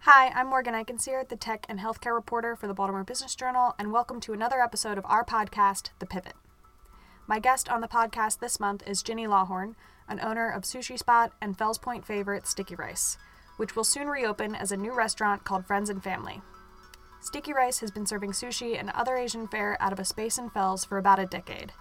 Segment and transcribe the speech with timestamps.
[0.00, 3.90] Hi, I'm Morgan Eichensehr, the tech and healthcare reporter for the Baltimore Business Journal, and
[3.90, 6.34] welcome to another episode of our podcast, The Pivot.
[7.26, 9.76] My guest on the podcast this month is Ginny Lawhorn,
[10.08, 13.16] an owner of Sushi Spot and Fells Point favorite Sticky Rice,
[13.56, 16.42] which will soon reopen as a new restaurant called Friends and Family.
[17.20, 20.50] Sticky Rice has been serving sushi and other Asian fare out of a space in
[20.50, 21.72] Fells for about a decade.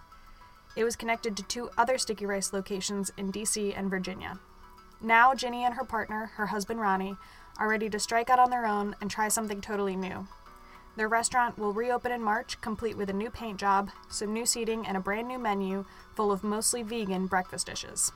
[0.76, 4.40] It was connected to two other Sticky Rice locations in DC and Virginia.
[5.02, 7.18] Now, Ginny and her partner, her husband Ronnie,
[7.58, 10.28] are ready to strike out on their own and try something totally new.
[10.96, 14.86] Their restaurant will reopen in March, complete with a new paint job, some new seating,
[14.86, 18.12] and a brand new menu full of mostly vegan breakfast dishes.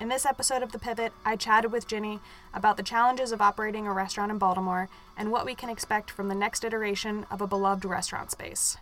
[0.00, 2.20] In this episode of The Pivot, I chatted with Ginny
[2.52, 6.28] about the challenges of operating a restaurant in Baltimore and what we can expect from
[6.28, 8.76] the next iteration of a beloved restaurant space.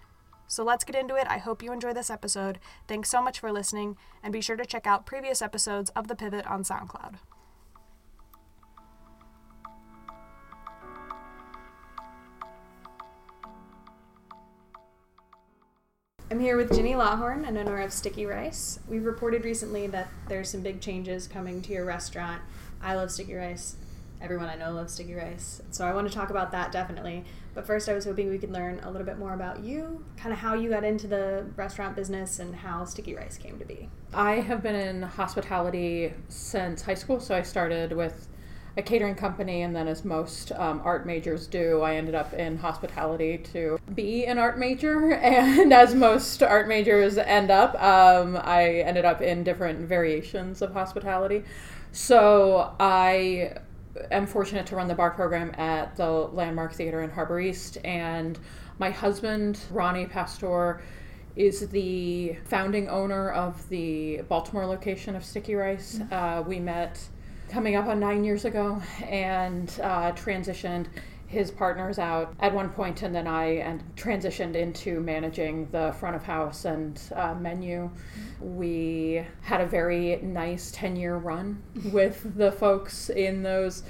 [0.52, 1.27] So let's get into it.
[1.30, 2.59] I hope you enjoy this episode.
[2.87, 6.15] Thanks so much for listening, and be sure to check out previous episodes of The
[6.15, 7.14] Pivot on SoundCloud.
[16.31, 18.78] I'm here with Ginny Lawhorn, an owner of Sticky Rice.
[18.87, 22.42] We've reported recently that there's some big changes coming to your restaurant.
[22.83, 23.77] I love Sticky Rice.
[24.23, 25.61] Everyone I know loves Sticky Rice.
[25.70, 27.25] So I want to talk about that definitely.
[27.55, 30.33] But first, I was hoping we could learn a little bit more about you, kind
[30.33, 33.91] of how you got into the restaurant business and how Sticky Rice came to be.
[34.15, 38.28] I have been in hospitality since high school, so I started with
[38.77, 42.56] a catering company, and then, as most um, art majors do, I ended up in
[42.56, 45.12] hospitality to be an art major.
[45.33, 50.73] And as most art majors end up, um, I ended up in different variations of
[50.73, 51.45] hospitality.
[51.93, 53.56] So I
[54.11, 58.39] am fortunate to run the bar program at the Landmark Theater in Harbor East, and
[58.79, 60.83] my husband, Ronnie Pastor,
[61.37, 65.99] is the founding owner of the Baltimore location of Sticky Rice.
[65.99, 66.12] Mm-hmm.
[66.12, 66.99] Uh, we met
[67.49, 70.87] coming up on nine years ago and uh, transitioned
[71.32, 76.15] his partners out at one point and then i and transitioned into managing the front
[76.15, 77.91] of house and uh, menu.
[78.38, 83.82] We had a very nice 10 year run with the folks in those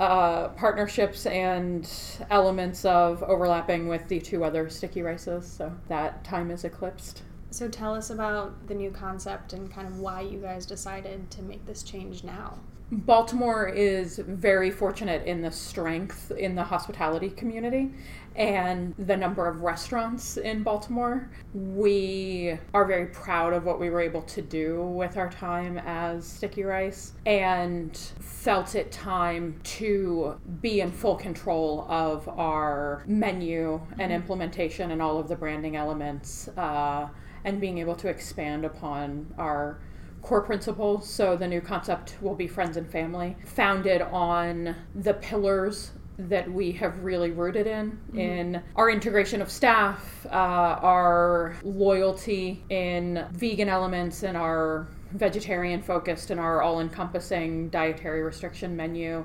[0.00, 1.90] uh, partnerships and
[2.30, 7.22] elements of overlapping with the two other sticky rices so that time is eclipsed.
[7.50, 11.42] So tell us about the new concept and kind of why you guys decided to
[11.42, 12.58] make this change now
[12.92, 17.90] Baltimore is very fortunate in the strength in the hospitality community
[18.36, 21.28] and the number of restaurants in Baltimore.
[21.52, 26.24] We are very proud of what we were able to do with our time as
[26.24, 34.00] Sticky Rice and felt it time to be in full control of our menu and
[34.00, 34.12] mm-hmm.
[34.12, 37.08] implementation and all of the branding elements uh,
[37.44, 39.80] and being able to expand upon our
[40.22, 41.08] core principles.
[41.08, 46.72] So the new concept will be friends and family, founded on the pillars that we
[46.72, 48.18] have really rooted in mm-hmm.
[48.18, 56.30] in our integration of staff, uh, our loyalty in vegan elements, and our vegetarian focused
[56.30, 59.24] and our all encompassing dietary restriction menu.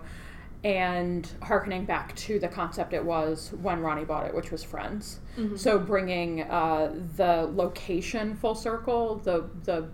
[0.63, 5.19] And harkening back to the concept it was when Ronnie bought it, which was Friends.
[5.35, 5.56] Mm-hmm.
[5.56, 9.90] So bringing uh, the location full circle, the the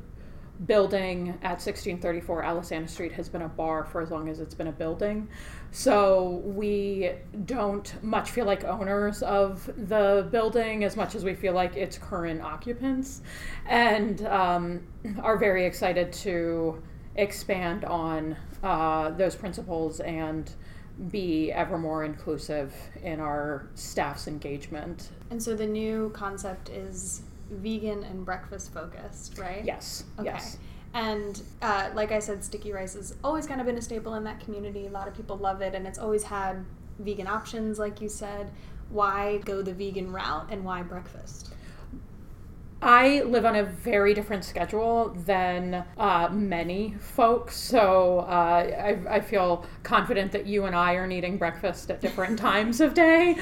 [0.66, 4.68] building at 1634 Aliceanna Street has been a bar for as long as it's been
[4.68, 5.28] a building.
[5.72, 7.12] So we
[7.45, 11.97] don't much feel like owners of the building as much as we feel like its
[11.97, 13.22] current occupants,
[13.66, 14.88] and um,
[15.22, 16.81] are very excited to
[17.16, 20.51] expand on uh, those principles and
[21.12, 22.73] be ever more inclusive
[23.03, 25.09] in our staff's engagement.
[25.29, 29.63] And so the new concept is vegan and breakfast focused, right?
[29.63, 30.03] Yes.
[30.19, 30.30] Okay.
[30.30, 30.58] Yes.
[30.94, 34.24] And uh, like I said, sticky rice has always kind of been a staple in
[34.24, 34.88] that community.
[34.88, 36.66] A lot of people love it, and it's always had
[37.00, 38.52] vegan options, like you said.
[38.90, 41.53] Why go the vegan route and why breakfast?
[42.81, 49.19] I live on a very different schedule than uh, many folks, so uh, I, I,
[49.19, 53.35] feel confident that you and I are needing breakfast at different times of day.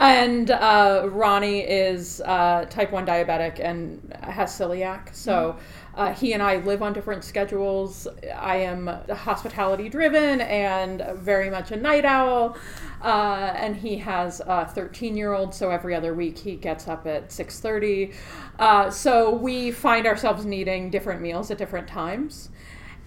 [0.00, 5.52] and uh, Ronnie is uh, type 1 diabetic and has celiac, so.
[5.52, 8.08] Mm-hmm uh, he and I live on different schedules.
[8.36, 12.56] I am hospitality driven and very much a night owl.
[13.02, 17.06] Uh, and he has a 13 year old, so every other week he gets up
[17.06, 18.14] at 6:30.
[18.58, 22.48] Uh, so we find ourselves needing different meals at different times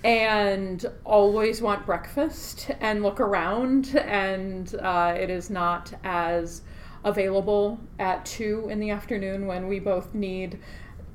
[0.04, 6.62] and always want breakfast and look around and uh, it is not as
[7.04, 10.60] available at two in the afternoon when we both need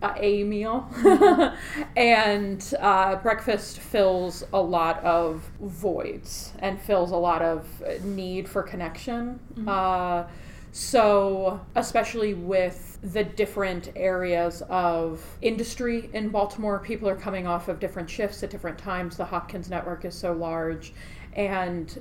[0.03, 0.89] uh, a meal.
[1.97, 7.67] and uh, breakfast fills a lot of voids and fills a lot of
[8.05, 9.39] need for connection.
[9.67, 10.25] Uh,
[10.75, 17.79] so, especially with the different areas of industry in Baltimore, people are coming off of
[17.79, 19.19] different shifts at different times.
[19.19, 20.95] The Hopkins network is so large.
[21.35, 22.01] And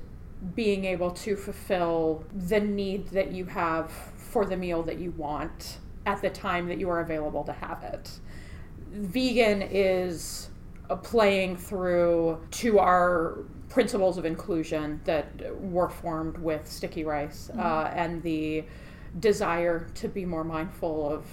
[0.55, 5.77] being able to fulfill the need that you have for the meal that you want
[6.05, 8.09] at the time that you are available to have it.
[8.91, 10.49] Vegan is
[10.89, 15.29] uh, playing through to our principles of inclusion that
[15.61, 17.99] were formed with sticky rice uh, Mm-hmm.
[17.99, 18.63] and the
[19.19, 21.25] desire to be more mindful of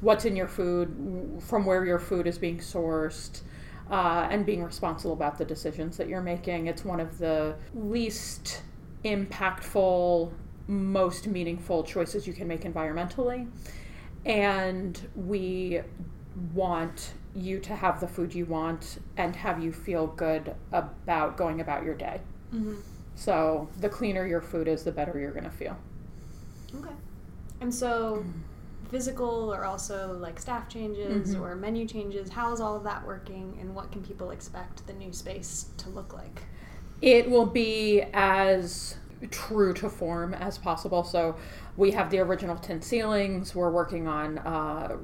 [0.00, 3.42] what's in your food, from where your food is being sourced,
[3.90, 6.66] uh, and being responsible about the decisions that you're making.
[6.66, 8.62] It's one of the least
[9.04, 10.30] impactful,
[10.66, 13.48] most meaningful choices you can make environmentally.
[14.24, 15.80] And we
[16.54, 21.60] want you to have the food you want and have you feel good about going
[21.60, 22.20] about your day.
[22.54, 22.76] Mm-hmm.
[23.14, 25.76] So the cleaner your food is, the better you're going to feel.
[26.78, 26.94] Okay.
[27.60, 28.24] And so,
[28.90, 31.40] physical or also like staff changes Mhm.
[31.40, 34.92] or menu changes, how is all of that working and what can people expect the
[34.94, 36.42] new space to look like?
[37.02, 38.96] It will be as
[39.30, 41.02] true to form as possible.
[41.02, 41.36] So
[41.76, 43.54] we have the original tin ceilings.
[43.54, 44.96] We're working on uh,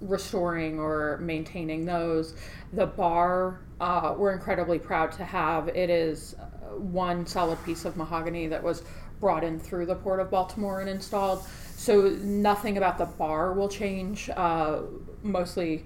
[0.00, 2.34] restoring or maintaining those.
[2.72, 5.68] The bar, uh, we're incredibly proud to have.
[5.68, 8.82] It is uh, one solid piece of mahogany that was
[9.20, 11.44] brought in through the Port of Baltimore and installed.
[11.76, 14.28] So nothing about the bar will change.
[14.30, 14.82] Uh,
[15.22, 15.84] mostly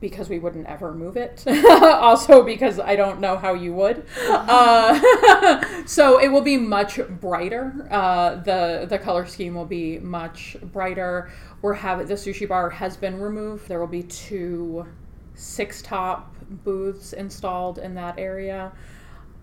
[0.00, 1.44] because we wouldn't ever move it.
[1.82, 4.06] also because I don't know how you would.
[4.28, 7.86] Uh, so it will be much brighter.
[7.90, 11.30] Uh, the the color scheme will be much brighter.
[11.62, 13.68] We're the sushi bar has been removed.
[13.68, 14.86] There will be two
[15.34, 16.34] six top
[16.64, 18.72] booths installed in that area.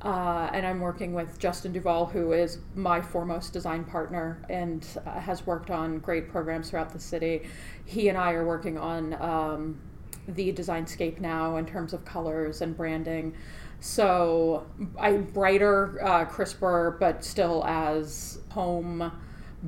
[0.01, 5.17] Uh, and I'm working with Justin Duval, who is my foremost design partner and uh,
[5.17, 7.47] has worked on great programs throughout the city.
[7.85, 9.79] He and I are working on um,
[10.27, 13.33] the design scape now in terms of colors and branding.
[13.79, 14.65] So
[14.97, 19.11] I brighter, uh, crisper, but still as home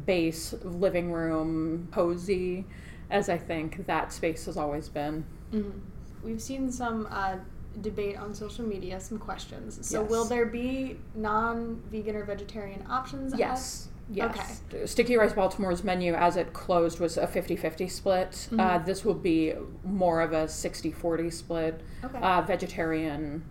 [0.05, 2.65] base, living room, cozy
[3.09, 5.25] as I think that space has always been.
[5.53, 5.79] Mm-hmm.
[6.23, 7.35] We've seen some uh,
[7.81, 9.85] debate on social media, some questions.
[9.87, 10.09] So, Yes.
[10.09, 13.33] will there be non vegan or vegetarian options?
[13.33, 13.41] ahead?
[14.09, 14.61] Yes.
[14.71, 14.91] Yes.
[14.91, 18.47] Sticky Rice Baltimore's menu, as it closed, was a 50 50 split.
[18.57, 19.53] Uh, this will be
[19.83, 21.81] more of a 60 40 split.
[22.03, 22.19] Okay.
[22.19, 23.43] Uh, vegetarian,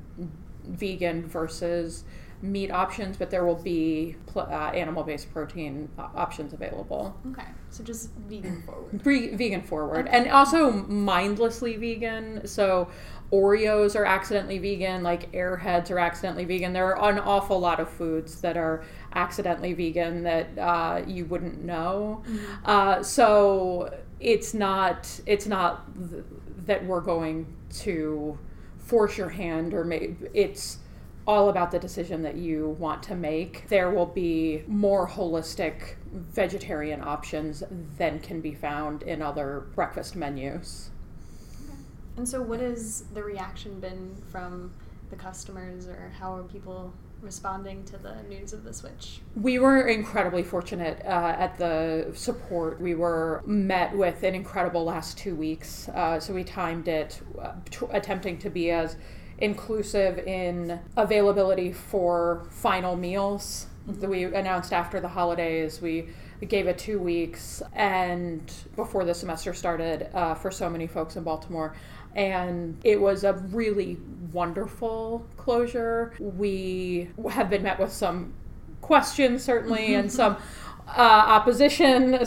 [0.65, 2.05] vegan versus
[2.43, 7.17] meat options, but there will be pl- uh, animal based protein uh, options available.
[7.33, 7.49] okay.
[7.71, 9.03] So, just vegan forward.
[9.03, 12.89] Bre- vegan forward and also mindlessly vegan so
[13.33, 17.89] oreos are accidentally vegan like airheads are accidentally vegan there are an awful lot of
[17.89, 22.23] foods that are accidentally vegan that uh, you wouldn't know
[22.65, 26.25] uh, so it's not it's not th-
[26.67, 28.39] that we're going to
[28.79, 30.79] force your hand or make it's
[31.27, 33.69] all about the decision that you want to make.
[33.69, 37.63] There will be more holistic vegetarian options
[37.97, 40.91] than can be found in other breakfast menus.
[42.17, 44.73] And so, what has the reaction been from
[45.11, 46.93] the customers, or how are people
[47.25, 49.21] responding to the news of the switch?
[49.35, 52.81] We were incredibly fortunate uh, at the support.
[52.81, 55.89] We were met with an incredible last two weeks.
[55.89, 58.97] Uh, so we timed it, uh, t- attempting to be as
[59.39, 65.81] inclusive in availability for final meals that we announced after the holidays.
[65.81, 66.09] We
[66.41, 71.17] we gave it two weeks and before the semester started uh, for so many folks
[71.17, 71.75] in Baltimore.
[72.15, 73.99] And it was a really
[74.33, 76.15] wonderful closure.
[76.19, 78.35] We have been met with some
[78.81, 80.37] questions, certainly, and some
[80.89, 82.19] uh, opposition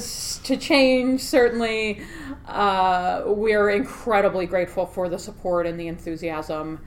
[0.43, 2.01] to change, certainly.
[2.45, 6.79] Uh, we're incredibly grateful for the support and the enthusiasm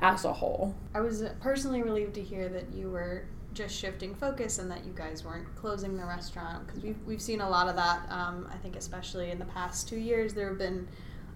[0.00, 0.74] as a whole.
[0.94, 4.92] I was personally relieved to hear that you were just shifting focus and that you
[4.92, 8.00] guys weren't closing the restaurant because we've, we've seen a lot of that.
[8.10, 10.88] Um, I think, especially in the past two years, there have been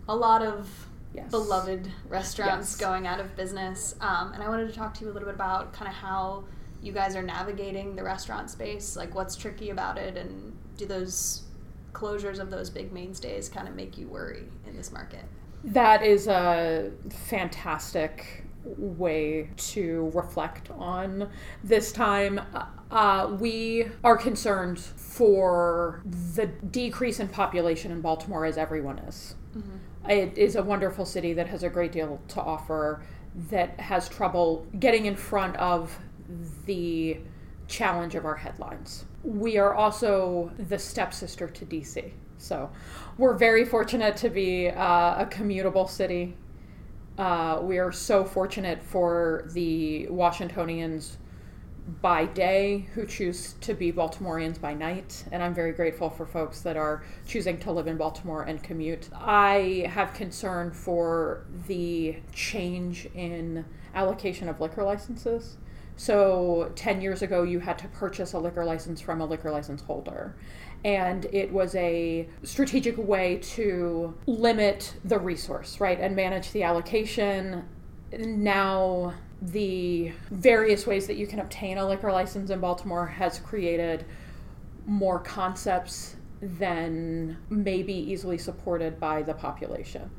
[0.08, 1.30] a lot of Yes.
[1.30, 2.80] beloved restaurants Yes.
[2.80, 3.94] going out of business.
[4.00, 6.44] Um, and I wanted to talk to you a little bit about kind of how
[6.82, 11.42] you guys are navigating the restaurant space, like what's tricky about it, and do those
[11.92, 15.24] closures of those big mainstays kind of make you worry in this market?
[15.64, 21.30] That is a fantastic way to reflect on
[21.64, 22.40] this time.
[22.90, 26.02] Uh, we are concerned for
[26.34, 29.34] the decrease in population in Baltimore, as everyone is.
[30.08, 33.02] It is a wonderful city that has a great deal to offer,
[33.50, 35.98] that has trouble getting in front of
[36.66, 37.18] the
[37.68, 39.04] challenge of our headlines.
[39.22, 42.12] We are also the stepsister to DC.
[42.38, 42.70] So
[43.18, 46.36] we're very fortunate to be uh, a commutable city.
[47.18, 51.16] Uh, we are so fortunate for the Washingtonians
[52.00, 55.24] by day who choose to be Baltimoreans by night.
[55.30, 59.08] And I'm very grateful for folks that are choosing to live in Baltimore and commute.
[59.14, 63.64] I have concern for the change in
[63.94, 65.56] allocation of liquor licenses.
[65.96, 69.80] So 10 years ago, you had to purchase a liquor license from a liquor license
[69.80, 70.36] holder.
[70.84, 77.64] And it was a strategic way to limit the resource, right, and manage the allocation.
[78.12, 84.04] Now, the various ways that you can obtain a liquor license in Baltimore has created
[84.86, 90.10] more concepts than may be easily supported by the population.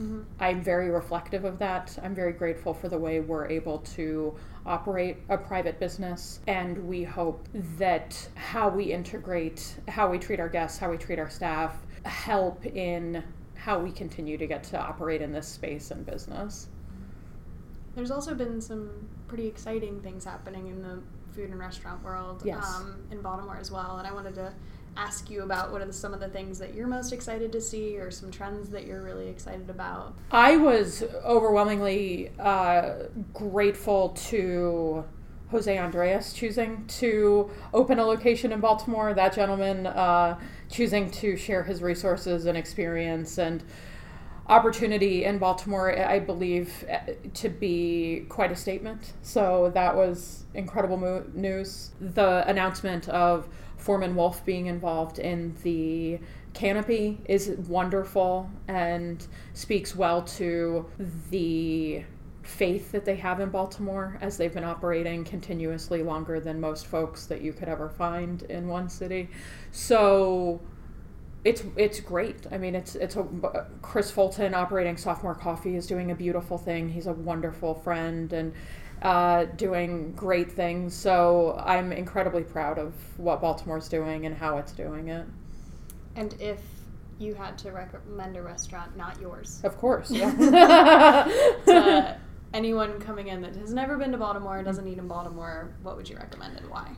[0.00, 0.22] Mm-hmm.
[0.38, 1.98] I'm very reflective of that.
[2.02, 4.34] I'm very grateful for the way we're able to
[4.64, 6.40] operate a private business.
[6.46, 7.46] And we hope
[7.78, 12.64] that how we integrate, how we treat our guests, how we treat our staff, help
[12.64, 13.22] in
[13.54, 16.68] how we continue to get to operate in this space and business.
[18.00, 18.88] There's also been some
[19.28, 21.02] pretty exciting things happening in the
[21.34, 22.64] food and restaurant world yes.
[22.64, 23.98] um, in Baltimore as well.
[23.98, 24.54] And I wanted to
[24.96, 27.60] ask you about what are the, some of the things that you're most excited to
[27.60, 30.14] see or some trends that you're really excited about.
[30.30, 35.04] I was overwhelmingly uh, grateful to
[35.50, 39.12] Jose Andres choosing to open a location in Baltimore.
[39.12, 40.38] That gentleman uh,
[40.70, 43.62] choosing to share his resources and experience and
[44.50, 49.12] opportunity in Baltimore, I believe, uh, to be quite a statement.
[49.22, 51.92] So that was incredible mo- news.
[52.00, 56.18] The announcement of Foreman Wolf being involved in the
[56.52, 60.84] canopy is wonderful and speaks well to
[61.30, 62.04] the
[62.42, 67.26] faith that they have in Baltimore as they've been operating continuously longer than most folks
[67.26, 69.30] that you could ever find in one city.
[69.70, 70.60] So
[71.44, 72.46] it's it's great.
[72.50, 76.88] I mean, it's it's a Chris Fulton operating Sophomore Coffee is doing a beautiful thing.
[76.88, 78.52] He's a wonderful friend and
[79.02, 80.94] uh, doing great things.
[80.94, 85.26] So I'm incredibly proud of what Baltimore's doing and how it's doing it.
[86.16, 86.60] And if
[87.18, 90.30] you had to recommend a restaurant, not yours, of course, yeah.
[91.66, 92.16] to
[92.54, 96.08] anyone coming in that has never been to Baltimore, doesn't eat in Baltimore, what would
[96.08, 96.90] you recommend and why?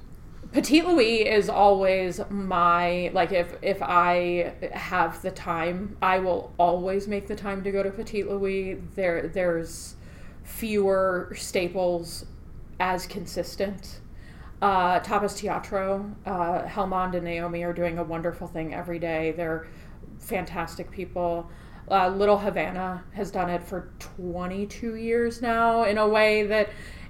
[0.53, 7.09] Petit Louis is always my like if if I have the time, I will always
[7.09, 8.75] make the time to go to Petit Louis.
[8.95, 9.97] There there's
[10.45, 12.27] fewer staples
[12.81, 14.01] as consistent.
[14.61, 19.33] Uh, Tapas Teatro, uh, Helmond and Naomi are doing a wonderful thing every day.
[19.33, 19.67] They're
[20.19, 21.51] fantastic people.
[21.91, 26.69] Uh, Little Havana has done it for 22 years now in a way that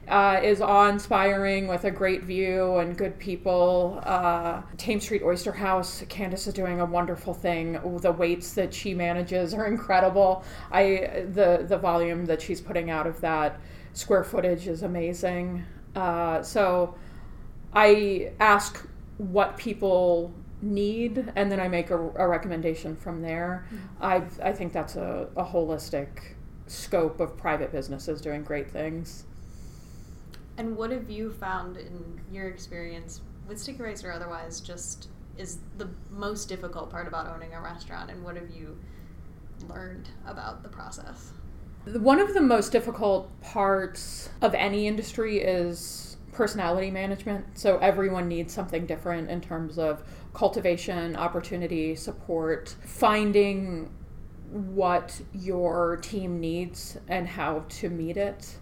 [0.09, 4.00] uh, is awe-inspiring with a great view and good people.
[4.04, 7.78] Uh, Thames Street Oyster House, Candace is doing a wonderful thing.
[8.00, 10.44] The weights that she manages are incredible.
[10.71, 13.61] I the the volume that she's putting out of that
[13.92, 15.64] square footage is amazing.
[15.94, 16.97] Uh, so
[17.73, 18.87] I ask
[19.18, 20.32] what people
[20.62, 23.66] need and then I make a, a recommendation from there.
[23.66, 24.04] Mm-hmm.
[24.04, 26.09] I I think that's a, a holistic
[26.66, 29.26] scope of private businesses doing great things.
[30.59, 35.59] And what have you found in your experience with sticky rice or otherwise just is
[35.78, 38.78] the most difficult part about owning a restaurant and what have you
[39.68, 41.32] learned about the process?
[41.87, 47.59] One of the most difficult parts of any industry is personality management.
[47.59, 53.90] So everyone needs something different in terms of cultivation, opportunity, support, finding
[54.50, 58.59] what your team needs and how to meet it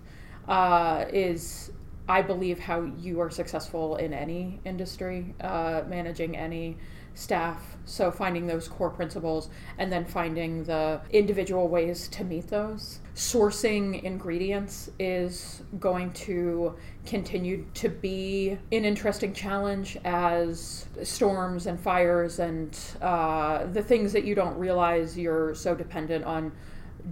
[0.48, 1.72] uh, is
[2.10, 6.76] I believe how you are successful in any industry, uh, managing any
[7.14, 7.76] staff.
[7.84, 9.48] So finding those core principles
[9.78, 12.98] and then finding the individual ways to meet those.
[13.14, 16.74] Sourcing ingredients is going to
[17.06, 24.24] continue to be an interesting challenge as storms and fires and uh, the things that
[24.24, 26.50] you don't realize you're so dependent on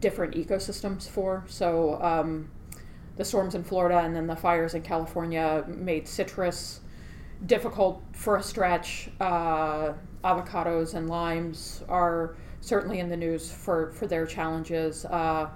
[0.00, 1.44] different ecosystems for.
[1.46, 2.50] So, um,
[3.18, 6.80] the storms in Florida and then the fires in California made citrus
[7.44, 9.10] difficult for a stretch.
[9.20, 9.92] Uh,
[10.24, 15.04] avocados and limes are certainly in the news for, for their challenges.
[15.04, 15.48] Uh,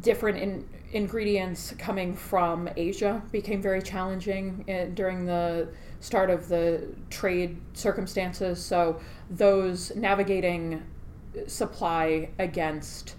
[0.00, 5.68] different in, ingredients coming from Asia became very challenging in, during the
[6.00, 8.62] start of the trade circumstances.
[8.62, 9.00] So,
[9.30, 10.82] those navigating
[11.46, 13.16] supply against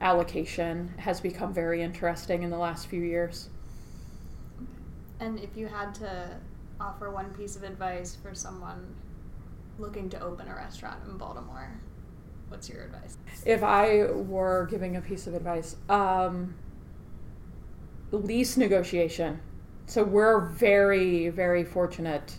[0.00, 3.48] allocation has become very interesting in the last few years.
[5.20, 6.36] And if you had to
[6.80, 8.94] offer one piece of advice for someone
[9.78, 11.80] looking to open a restaurant in Baltimore,
[12.48, 13.16] what's your advice?
[13.44, 16.54] If I were giving a piece of advice, um,
[18.10, 19.40] lease negotiation.
[19.86, 22.36] So we're very, very fortunate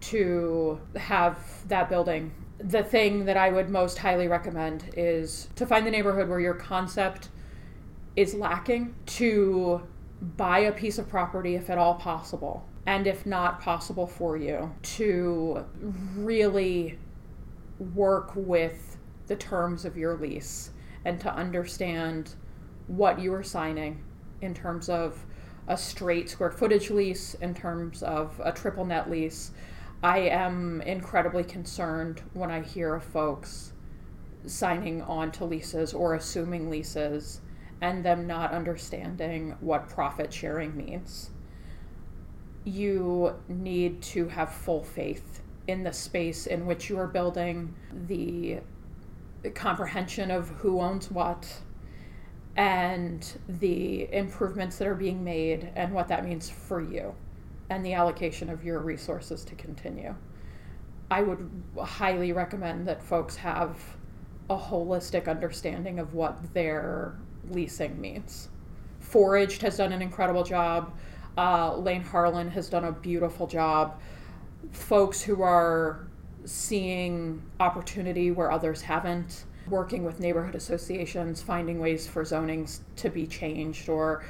[0.00, 1.38] to have
[1.68, 2.32] that building.
[2.58, 6.54] The thing that I would most highly recommend is to find the neighborhood where your
[6.54, 7.28] concept
[8.16, 9.82] is lacking, to
[10.36, 14.74] buy a piece of property if at all possible, and if not possible for you,
[14.82, 15.64] to
[16.16, 16.98] really
[17.94, 20.70] work with the terms of your lease
[21.04, 22.34] and to understand
[22.88, 24.02] what you are signing
[24.42, 25.24] in terms of
[25.68, 29.52] a straight square footage lease, in terms of a triple net lease.
[30.02, 33.74] I am incredibly concerned when I hear of folks
[34.46, 37.42] signing on to leases or assuming leases
[37.82, 41.30] and them not understanding what profit sharing means.
[42.64, 47.74] You need to have full faith in the space in which you are building,
[48.06, 48.60] the
[49.54, 51.60] comprehension of who owns what,
[52.56, 57.14] and the improvements that are being made and what that means for you
[57.70, 60.14] and the allocation of your resources to continue.
[61.10, 61.48] I would
[61.78, 63.78] highly recommend that folks have
[64.50, 67.16] a holistic understanding of what their
[67.48, 68.48] leasing means.
[68.98, 70.92] Foraged has done an incredible job.
[71.38, 74.00] Uh, Lane Harlan has done a beautiful job.
[74.72, 76.08] Folks who are
[76.44, 83.26] seeing opportunity where others haven't working with neighborhood associations, finding ways for zonings to be
[83.26, 84.24] changed or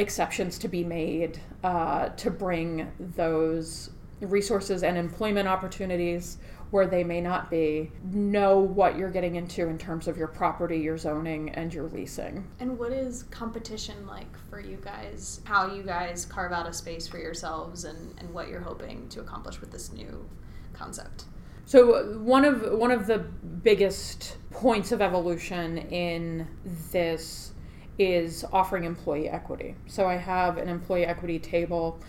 [0.00, 3.90] exceptions to be made uh, to bring those
[4.20, 6.38] resources and employment opportunities
[6.70, 7.90] where they may not be.
[8.12, 12.46] Know what you're getting into in terms of your property, your zoning, and your leasing.
[12.60, 15.40] And what is competition like for you guys?
[15.44, 19.20] How you guys carve out a space for yourselves and, and what you're hoping to
[19.20, 20.28] accomplish with this new
[20.72, 21.24] concept?
[21.66, 26.48] So one of one of the biggest points of evolution in
[26.90, 27.52] this
[28.00, 29.74] is offering employee equity.
[29.86, 32.00] So I have an employee equity table,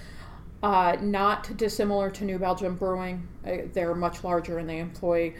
[0.63, 3.27] uh, not dissimilar to New Belgium Brewing.
[3.45, 5.33] Uh, they're much larger and they employ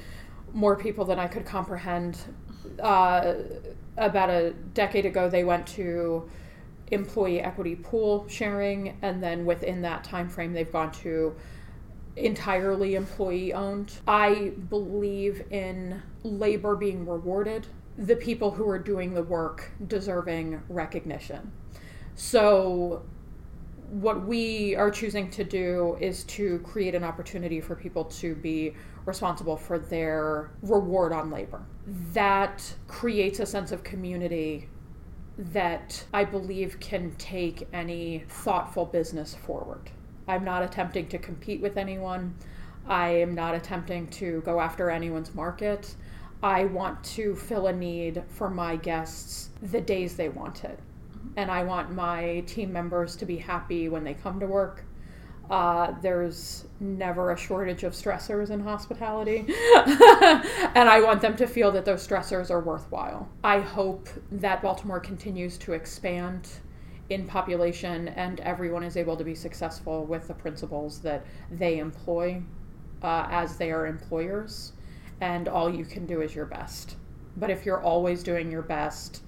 [0.52, 2.18] more people than I could comprehend.
[2.80, 3.36] Uh,
[3.96, 6.30] about a decade ago, they went to
[6.92, 11.34] employee equity pool sharing, and then within that time frame, they've gone to
[12.18, 13.94] entirely employee owned.
[14.06, 21.52] I believe in labor being rewarded, the people who are doing the work deserving recognition.
[22.16, 23.04] So,
[23.90, 28.74] what we are choosing to do is to create an opportunity for people to be
[29.06, 31.62] responsible for their reward on labor.
[32.14, 34.70] That creates a sense of community
[35.38, 39.90] that I believe can take any thoughtful business forward.
[40.28, 42.36] I'm not attempting to compete with anyone.
[42.88, 45.96] I am not attempting to go after anyone's market.
[46.44, 50.80] I want to fill a need for my guests the days they want it.
[51.36, 54.84] And I want my team members to be happy when they come to work.
[55.50, 59.40] Uh, there's never a shortage of stressors in hospitality.
[59.48, 63.30] and I want them to feel that those stressors are worthwhile.
[63.44, 66.48] I hope that Baltimore continues to expand
[67.10, 72.42] in population and everyone is able to be successful with the principles that they employ
[73.04, 74.74] uh, as they are employers
[75.22, 76.98] and all you can do is your best.
[77.38, 79.22] But if you're always doing your best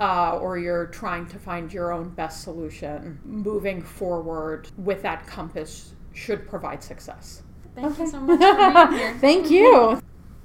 [0.00, 5.94] uh, or you're trying to find your own best solution moving forward with that compass
[6.12, 7.42] should provide success.
[7.74, 8.04] Thank okay.
[8.04, 9.14] you so much for being here.
[9.18, 10.02] Thank you